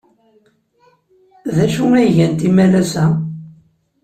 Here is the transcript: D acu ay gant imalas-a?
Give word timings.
D 1.55 1.57
acu 1.63 1.85
ay 1.99 2.09
gant 2.15 2.45
imalas-a? 2.47 3.05